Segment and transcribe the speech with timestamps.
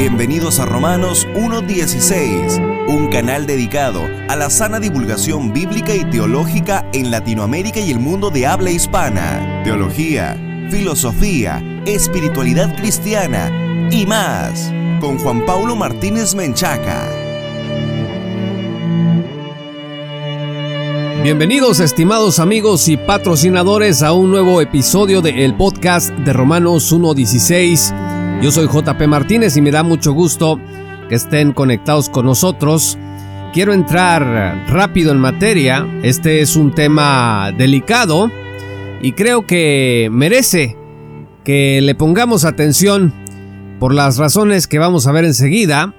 [0.00, 7.10] Bienvenidos a Romanos 1.16, un canal dedicado a la sana divulgación bíblica y teológica en
[7.10, 9.60] Latinoamérica y el mundo de habla hispana.
[9.62, 10.38] Teología,
[10.70, 13.52] filosofía, espiritualidad cristiana
[13.90, 14.72] y más,
[15.02, 17.06] con Juan Paulo Martínez Menchaca.
[21.22, 28.09] Bienvenidos estimados amigos y patrocinadores a un nuevo episodio del podcast de Romanos 1.16
[28.40, 30.58] yo soy JP Martínez y me da mucho gusto
[31.08, 32.96] que estén conectados con nosotros.
[33.52, 35.86] Quiero entrar rápido en materia.
[36.02, 38.30] Este es un tema delicado
[39.02, 40.76] y creo que merece
[41.44, 43.12] que le pongamos atención
[43.78, 45.94] por las razones que vamos a ver enseguida.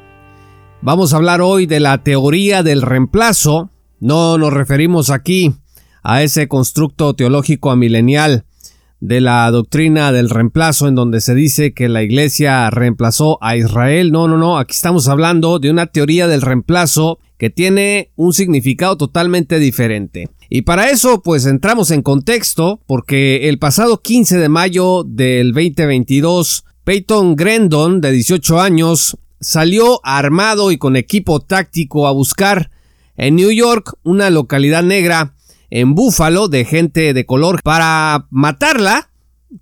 [0.81, 3.69] Vamos a hablar hoy de la teoría del reemplazo.
[3.99, 5.53] No nos referimos aquí
[6.01, 8.45] a ese constructo teológico amilenial
[9.01, 14.11] de la doctrina del reemplazo en donde se dice que la iglesia reemplazó a Israel.
[14.11, 18.95] No, no, no, aquí estamos hablando de una teoría del reemplazo que tiene un significado
[18.97, 20.29] totalmente diferente.
[20.49, 26.63] Y para eso pues entramos en contexto porque el pasado 15 de mayo del 2022
[26.83, 32.69] Peyton Grendon de 18 años salió armado y con equipo táctico a buscar
[33.17, 35.33] en New York una localidad negra
[35.71, 39.09] en Búfalo de gente de color para matarla,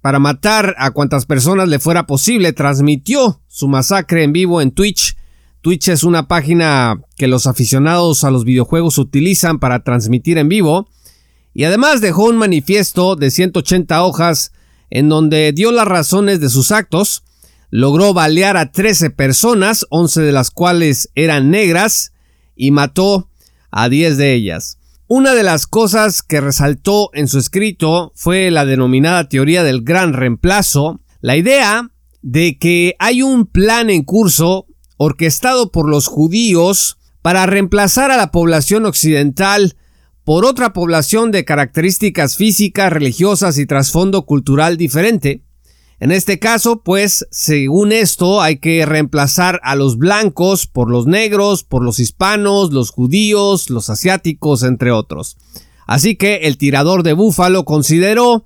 [0.02, 2.52] para matar a cuantas personas le fuera posible.
[2.52, 5.16] Transmitió su masacre en vivo en Twitch.
[5.62, 10.90] Twitch es una página que los aficionados a los videojuegos utilizan para transmitir en vivo.
[11.54, 14.52] Y además dejó un manifiesto de 180 hojas
[14.90, 17.24] en donde dio las razones de sus actos.
[17.70, 22.14] Logró balear a 13 personas, 11 de las cuales eran negras,
[22.56, 23.30] y mató
[23.70, 24.78] a 10 de ellas.
[25.12, 30.14] Una de las cosas que resaltó en su escrito fue la denominada teoría del gran
[30.14, 31.90] reemplazo, la idea
[32.22, 38.30] de que hay un plan en curso orquestado por los judíos para reemplazar a la
[38.30, 39.78] población occidental
[40.25, 45.42] por otra población de características físicas, religiosas y trasfondo cultural diferente.
[46.00, 51.64] En este caso, pues, según esto, hay que reemplazar a los blancos por los negros,
[51.64, 55.38] por los hispanos, los judíos, los asiáticos, entre otros.
[55.86, 58.46] Así que el tirador de Búfalo consideró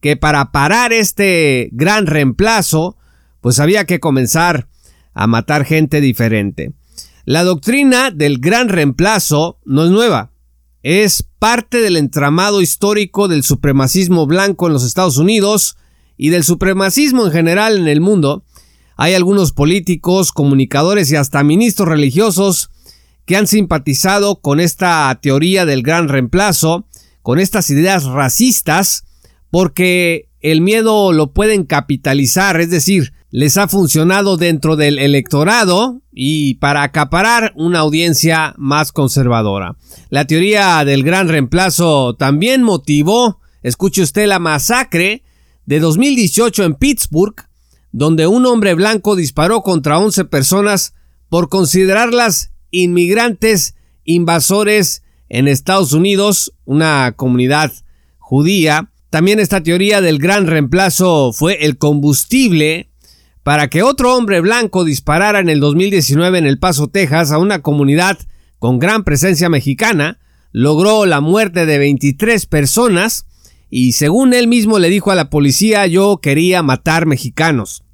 [0.00, 2.96] que para parar este gran reemplazo,
[3.40, 4.68] pues había que comenzar
[5.14, 6.72] a matar gente diferente.
[7.24, 10.32] La doctrina del gran reemplazo no es nueva,
[10.82, 15.76] es parte del entramado histórico del supremacismo blanco en los Estados Unidos,
[16.18, 18.44] y del supremacismo en general en el mundo,
[18.96, 22.70] hay algunos políticos, comunicadores y hasta ministros religiosos
[23.24, 26.86] que han simpatizado con esta teoría del gran reemplazo,
[27.22, 29.04] con estas ideas racistas,
[29.50, 36.54] porque el miedo lo pueden capitalizar, es decir, les ha funcionado dentro del electorado y
[36.54, 39.76] para acaparar una audiencia más conservadora.
[40.08, 45.22] La teoría del gran reemplazo también motivó, escuche usted, la masacre
[45.68, 47.34] de 2018 en Pittsburgh,
[47.92, 50.94] donde un hombre blanco disparó contra 11 personas
[51.28, 53.74] por considerarlas inmigrantes
[54.04, 57.70] invasores en Estados Unidos, una comunidad
[58.16, 58.90] judía.
[59.10, 62.88] También esta teoría del gran reemplazo fue el combustible
[63.42, 67.60] para que otro hombre blanco disparara en el 2019 en El Paso, Texas, a una
[67.60, 68.18] comunidad
[68.58, 70.18] con gran presencia mexicana,
[70.50, 73.26] logró la muerte de 23 personas,
[73.70, 77.84] y según él mismo le dijo a la policía yo quería matar mexicanos.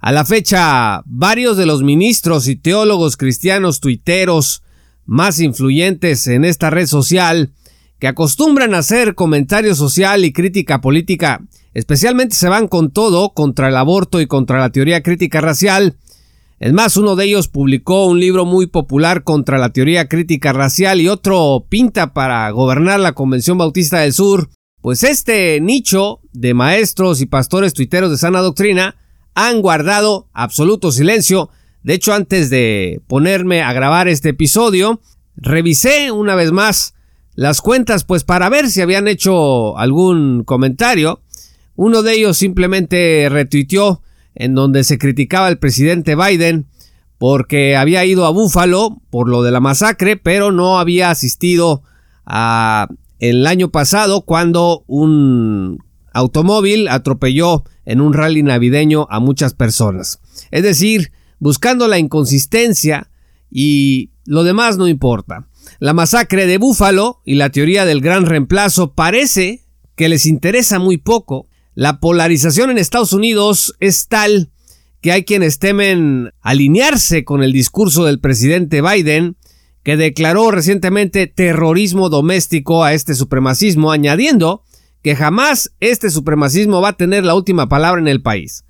[0.00, 4.62] A la fecha, varios de los ministros y teólogos cristianos tuiteros
[5.06, 7.50] más influyentes en esta red social,
[7.98, 11.40] que acostumbran a hacer comentario social y crítica política,
[11.74, 15.96] especialmente se van con todo contra el aborto y contra la teoría crítica racial.
[16.60, 21.00] Es más, uno de ellos publicó un libro muy popular contra la teoría crítica racial
[21.00, 24.48] y otro pinta para gobernar la Convención Bautista del Sur
[24.88, 28.96] pues este nicho de maestros y pastores tuiteros de sana doctrina
[29.34, 31.50] han guardado absoluto silencio.
[31.82, 35.02] De hecho, antes de ponerme a grabar este episodio,
[35.36, 36.94] revisé una vez más
[37.34, 41.20] las cuentas pues para ver si habían hecho algún comentario.
[41.76, 44.00] Uno de ellos simplemente retuiteó
[44.34, 46.64] en donde se criticaba al presidente Biden
[47.18, 51.82] porque había ido a Búfalo por lo de la masacre, pero no había asistido
[52.24, 52.88] a
[53.18, 55.78] el año pasado cuando un
[56.12, 60.20] automóvil atropelló en un rally navideño a muchas personas.
[60.50, 63.10] Es decir, buscando la inconsistencia
[63.50, 65.48] y lo demás no importa.
[65.78, 69.64] La masacre de Búfalo y la teoría del gran reemplazo parece
[69.96, 71.46] que les interesa muy poco.
[71.74, 74.50] La polarización en Estados Unidos es tal
[75.00, 79.36] que hay quienes temen alinearse con el discurso del presidente Biden,
[79.88, 84.62] que declaró recientemente terrorismo doméstico a este supremacismo, añadiendo
[85.00, 88.66] que jamás este supremacismo va a tener la última palabra en el país.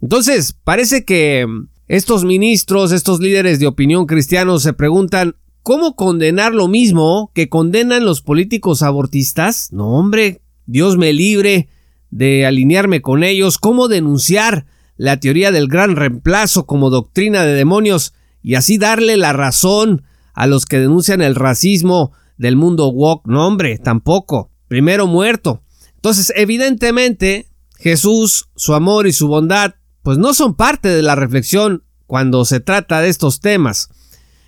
[0.00, 1.46] Entonces, parece que
[1.88, 8.06] estos ministros, estos líderes de opinión cristianos se preguntan ¿cómo condenar lo mismo que condenan
[8.06, 9.74] los políticos abortistas?
[9.74, 11.68] No, hombre, Dios me libre
[12.10, 14.64] de alinearme con ellos, ¿cómo denunciar
[14.96, 20.04] la teoría del gran reemplazo como doctrina de demonios y así darle la razón
[20.36, 23.26] a los que denuncian el racismo del mundo woke.
[23.26, 24.52] No, hombre, tampoco.
[24.68, 25.62] Primero muerto.
[25.96, 27.48] Entonces, evidentemente,
[27.78, 32.60] Jesús, su amor y su bondad, pues no son parte de la reflexión cuando se
[32.60, 33.88] trata de estos temas.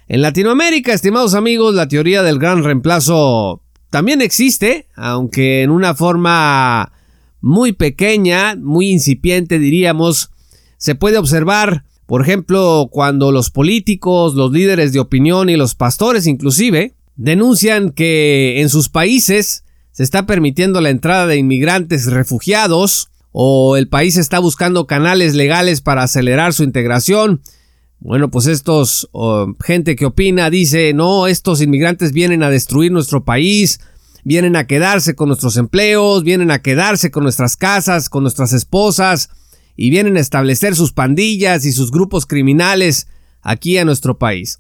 [0.07, 6.93] En Latinoamérica, estimados amigos, la teoría del gran reemplazo también existe, aunque en una forma
[7.41, 10.31] muy pequeña, muy incipiente diríamos,
[10.77, 16.27] se puede observar, por ejemplo, cuando los políticos, los líderes de opinión y los pastores
[16.27, 23.77] inclusive denuncian que en sus países se está permitiendo la entrada de inmigrantes refugiados o
[23.77, 27.43] el país está buscando canales legales para acelerar su integración.
[28.01, 29.11] Bueno, pues estos
[29.63, 33.81] gente que opina dice, "No, estos inmigrantes vienen a destruir nuestro país,
[34.25, 39.29] vienen a quedarse con nuestros empleos, vienen a quedarse con nuestras casas, con nuestras esposas,
[39.81, 43.07] y vienen a establecer sus pandillas y sus grupos criminales
[43.43, 44.59] aquí a nuestro país.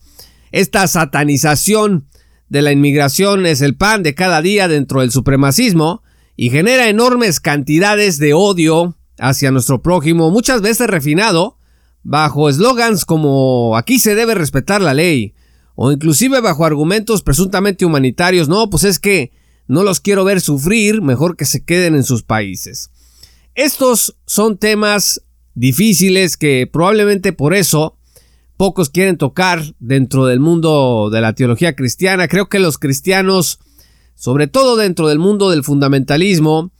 [0.52, 2.06] Esta satanización
[2.48, 6.04] de la inmigración es el pan de cada día dentro del supremacismo
[6.36, 11.58] y genera enormes cantidades de odio hacia nuestro prójimo, muchas veces refinado,
[12.04, 15.34] bajo eslogans como aquí se debe respetar la ley,
[15.74, 19.32] o inclusive bajo argumentos presuntamente humanitarios, no, pues es que
[19.66, 22.92] no los quiero ver sufrir, mejor que se queden en sus países.
[23.58, 25.20] Estos son temas
[25.54, 27.98] difíciles que probablemente por eso
[28.56, 32.28] pocos quieren tocar dentro del mundo de la teología cristiana.
[32.28, 33.58] Creo que los cristianos,
[34.14, 36.70] sobre todo dentro del mundo del fundamentalismo,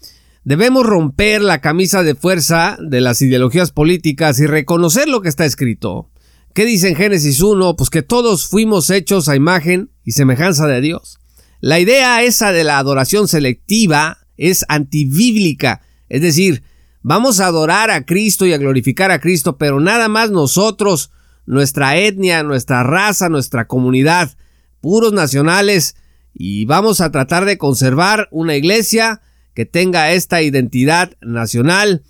[0.45, 5.47] debemos romper la camisa de fuerza de las ideologías políticas y reconocer lo que está
[5.47, 6.13] escrito.
[6.55, 7.75] ¿Qué dice en Génesis 1?
[7.75, 11.19] Pues que todos fuimos hechos a imagen y semejanza de Dios.
[11.59, 16.63] La idea esa de la adoración selectiva es antibíblica, es decir,
[17.03, 21.11] Vamos a adorar a Cristo y a glorificar a Cristo, pero nada más nosotros,
[21.47, 24.37] nuestra etnia, nuestra raza, nuestra comunidad,
[24.81, 25.97] puros nacionales,
[26.35, 29.23] y vamos a tratar de conservar una iglesia
[29.55, 32.03] que tenga esta identidad nacional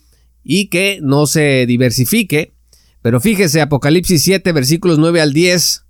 [0.43, 2.55] y que no se diversifique.
[3.01, 5.85] Pero fíjese, Apocalipsis 7, versículos 9 al 10,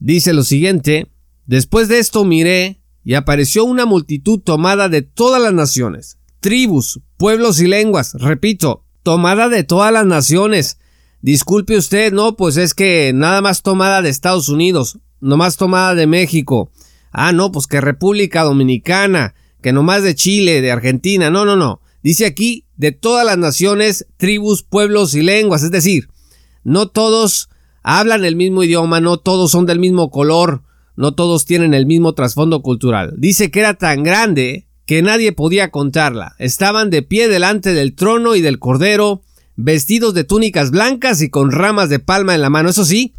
[0.00, 1.10] dice lo siguiente,
[1.46, 7.60] Después de esto miré, y apareció una multitud tomada de todas las naciones, tribus, pueblos
[7.60, 10.78] y lenguas, repito, tomada de todas las naciones.
[11.22, 15.94] Disculpe usted, no, pues es que nada más tomada de Estados Unidos, no más tomada
[15.94, 16.70] de México.
[17.12, 21.56] Ah, no, pues que República Dominicana, que no más de Chile, de Argentina, no, no,
[21.56, 21.80] no.
[22.02, 26.08] Dice aquí de todas las naciones, tribus, pueblos y lenguas, es decir,
[26.64, 27.50] no todos
[27.82, 30.62] hablan el mismo idioma, no todos son del mismo color,
[30.96, 33.14] no todos tienen el mismo trasfondo cultural.
[33.18, 36.34] Dice que era tan grande que nadie podía contarla.
[36.40, 39.22] Estaban de pie delante del trono y del cordero,
[39.54, 42.70] vestidos de túnicas blancas y con ramas de palma en la mano.
[42.70, 43.14] Eso sí,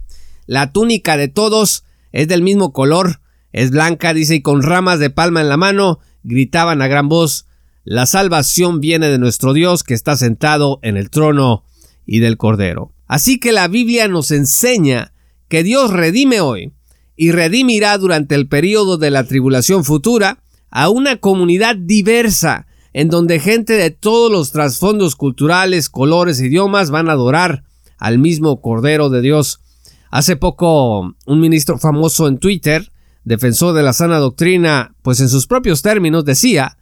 [0.47, 3.21] la túnica de todos es del mismo color,
[3.53, 7.45] es blanca, dice, y con ramas de palma en la mano, gritaban a gran voz,
[7.85, 11.63] la salvación viene de nuestro Dios que está sentado en el trono
[12.05, 12.91] y del cordero.
[13.07, 15.13] Así que la Biblia nos enseña
[15.47, 16.73] que Dios redime hoy
[17.15, 20.40] y redimirá durante el período de la tribulación futura
[20.71, 27.09] a una comunidad diversa, en donde gente de todos los trasfondos culturales, colores, idiomas van
[27.09, 27.63] a adorar
[27.97, 29.61] al mismo Cordero de Dios.
[30.09, 32.91] Hace poco un ministro famoso en Twitter,
[33.23, 36.77] defensor de la sana doctrina, pues en sus propios términos decía,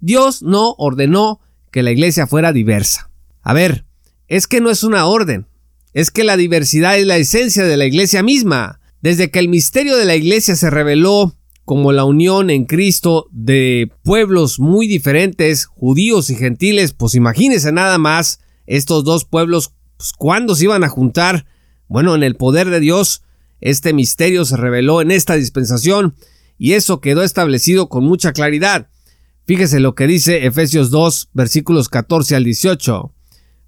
[0.00, 3.10] Dios no ordenó que la iglesia fuera diversa.
[3.42, 3.84] A ver,
[4.28, 5.46] es que no es una orden,
[5.92, 8.80] es que la diversidad es la esencia de la iglesia misma.
[9.00, 11.34] Desde que el misterio de la iglesia se reveló
[11.64, 17.98] como la unión en Cristo de pueblos muy diferentes, judíos y gentiles, pues imagínense nada
[17.98, 21.46] más estos dos pueblos, pues, ¿cuándo se iban a juntar?
[21.88, 23.22] Bueno, en el poder de Dios,
[23.60, 26.16] este misterio se reveló en esta dispensación
[26.58, 28.88] y eso quedó establecido con mucha claridad.
[29.46, 33.12] Fíjese lo que dice Efesios 2, versículos 14 al 18.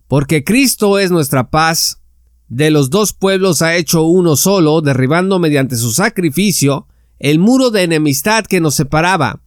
[0.09, 2.01] Porque Cristo es nuestra paz,
[2.49, 6.87] de los dos pueblos ha hecho uno solo, derribando mediante su sacrificio
[7.19, 9.41] el muro de enemistad que nos separaba,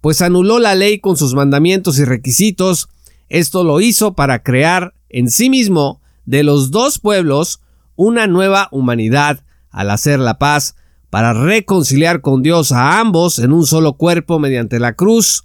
[0.00, 2.88] pues anuló la ley con sus mandamientos y requisitos,
[3.28, 7.60] esto lo hizo para crear en sí mismo de los dos pueblos
[7.96, 10.76] una nueva humanidad al hacer la paz
[11.08, 15.44] para reconciliar con Dios a ambos en un solo cuerpo mediante la cruz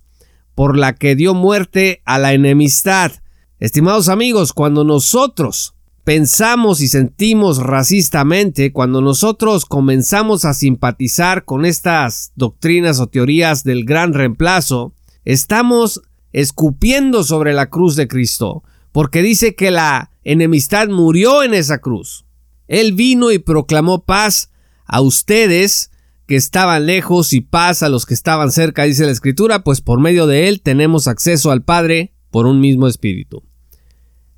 [0.55, 3.11] por la que dio muerte a la enemistad.
[3.59, 5.75] Estimados amigos, cuando nosotros
[6.07, 13.83] pensamos y sentimos racistamente, cuando nosotros comenzamos a simpatizar con estas doctrinas o teorías del
[13.83, 14.93] gran reemplazo,
[15.25, 21.79] estamos escupiendo sobre la cruz de Cristo, porque dice que la enemistad murió en esa
[21.79, 22.23] cruz.
[22.69, 24.49] Él vino y proclamó paz
[24.85, 25.91] a ustedes
[26.25, 29.99] que estaban lejos y paz a los que estaban cerca, dice la Escritura, pues por
[29.99, 33.43] medio de él tenemos acceso al Padre por un mismo espíritu.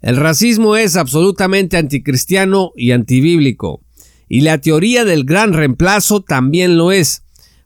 [0.01, 3.82] El racismo es absolutamente anticristiano y antibíblico,
[4.29, 7.24] y la teoría del gran reemplazo también lo es,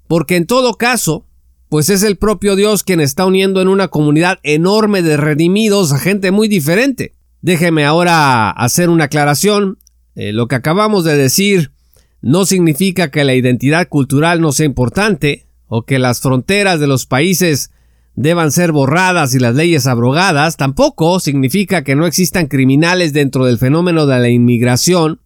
[0.07, 1.27] porque en todo caso,
[1.69, 5.99] pues es el propio Dios quien está uniendo en una comunidad enorme de redimidos a
[5.99, 7.13] gente muy diferente.
[7.41, 9.77] Déjeme ahora hacer una aclaración.
[10.15, 11.71] Eh, lo que acabamos de decir
[12.21, 17.05] no significa que la identidad cultural no sea importante o que las fronteras de los
[17.05, 17.71] países
[18.15, 23.57] deban ser borradas y las leyes abrogadas, tampoco significa que no existan criminales dentro del
[23.57, 25.21] fenómeno de la inmigración.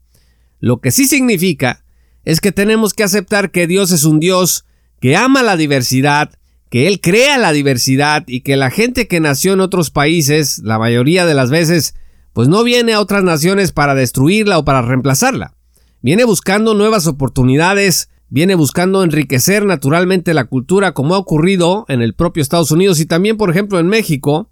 [0.60, 1.84] Lo que sí significa
[2.24, 4.65] es que tenemos que aceptar que Dios es un Dios
[5.00, 6.32] que ama la diversidad,
[6.70, 10.79] que Él crea la diversidad y que la gente que nació en otros países, la
[10.79, 11.96] mayoría de las veces,
[12.34, 15.53] pues no viene a otras naciones para destruirla o para reemplazarla.
[16.01, 22.14] Viene buscando nuevas oportunidades, viene buscando enriquecer naturalmente la cultura como ha ocurrido en el
[22.14, 24.50] propio Estados Unidos y también por ejemplo en México,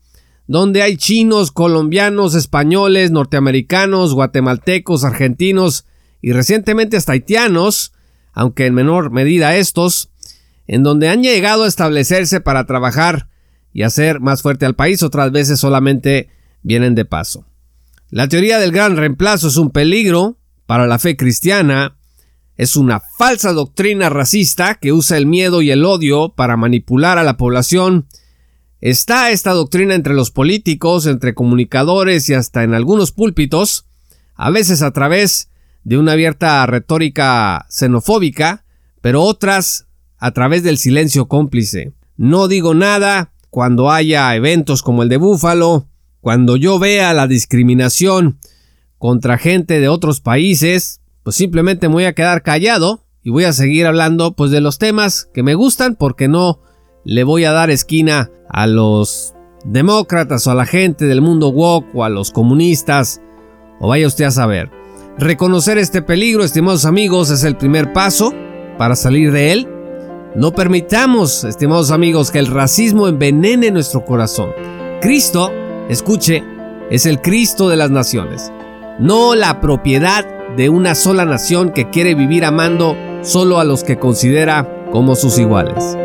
[0.48, 5.86] donde hay chinos, colombianos, españoles, norteamericanos, guatemaltecos, argentinos
[6.22, 7.94] y recientemente hasta haitianos,
[8.34, 10.10] aunque en menor medida estos,
[10.67, 13.27] en donde han llegado a establecerse para trabajar
[13.74, 16.29] y hacer más fuerte al país, otras veces solamente
[16.62, 17.46] vienen de paso.
[18.10, 21.98] La teoría del gran reemplazo es un peligro para la fe cristiana,
[22.57, 27.24] es una falsa doctrina racista que usa el miedo y el odio para manipular a
[27.24, 28.07] la población.
[28.79, 33.85] Está esta doctrina entre los políticos, entre comunicadores y hasta en algunos púlpitos,
[34.35, 35.50] a veces a través
[35.83, 38.65] de una abierta retórica xenofóbica,
[39.01, 41.93] pero otras a través del silencio cómplice.
[42.17, 45.88] No digo nada cuando haya eventos como el de Búfalo,
[46.21, 48.39] cuando yo vea la discriminación
[48.97, 53.51] contra gente de otros países, pues simplemente me voy a quedar callado y voy a
[53.51, 56.62] seguir hablando pues de los temas que me gustan porque no
[57.03, 59.34] le voy a dar esquina a los
[59.65, 63.22] demócratas o a la gente del mundo woke o a los comunistas
[63.79, 64.70] o vaya usted a saber.
[65.17, 68.32] Reconocer este peligro, estimados amigos, es el primer paso
[68.77, 69.67] para salir de él.
[70.36, 74.51] No permitamos, estimados amigos, que el racismo envenene nuestro corazón.
[75.01, 75.51] Cristo,
[75.89, 76.44] escuche,
[76.91, 78.51] es el Cristo de las naciones,
[79.00, 83.97] no la propiedad de una sola nación que quiere vivir amando solo a los que
[83.97, 85.97] considera como sus iguales.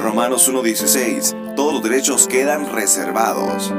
[0.03, 1.55] Romanos 1.16.
[1.55, 3.71] Todos los derechos quedan reservados.